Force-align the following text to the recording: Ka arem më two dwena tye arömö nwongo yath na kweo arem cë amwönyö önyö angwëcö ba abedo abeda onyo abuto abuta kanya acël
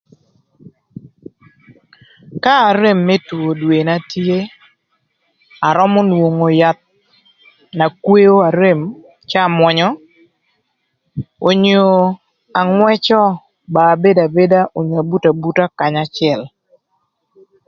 Ka 2.43 2.53
arem 2.69 2.99
më 3.07 3.15
two 3.27 3.47
dwena 3.59 3.95
tye 4.11 4.39
arömö 5.69 5.99
nwongo 6.09 6.47
yath 6.61 6.83
na 7.77 7.85
kweo 8.03 8.35
arem 8.47 8.79
cë 9.29 9.37
amwönyö 9.47 9.89
önyö 11.49 11.85
angwëcö 12.59 13.21
ba 13.73 13.81
abedo 13.93 14.21
abeda 14.27 14.59
onyo 14.79 14.95
abuto 15.01 15.27
abuta 15.33 15.65
kanya 15.77 16.01
acël 16.05 16.41